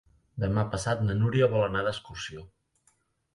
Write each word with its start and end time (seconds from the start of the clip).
Demà 0.43 0.63
passat 0.71 1.03
na 1.09 1.17
Núria 1.19 1.51
vol 1.51 1.67
anar 1.67 1.85
d'excursió. 1.89 2.47